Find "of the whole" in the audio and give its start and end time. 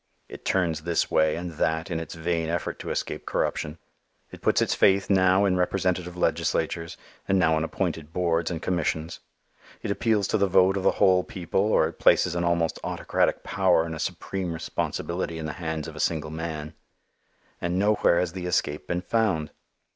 10.75-11.23